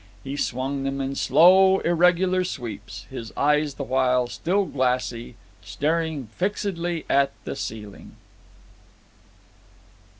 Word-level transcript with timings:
He 0.23 0.35
swung 0.35 0.81
them 0.81 0.99
in 0.99 1.13
slow, 1.13 1.77
irregular 1.81 2.43
sweeps, 2.43 3.05
his 3.11 3.31
eyes 3.37 3.75
the 3.75 3.83
while, 3.83 4.25
still 4.25 4.65
glassy, 4.65 5.35
staring 5.61 6.25
fixedly 6.35 7.05
at 7.07 7.29
the 7.43 7.55
ceiling. 7.55 8.15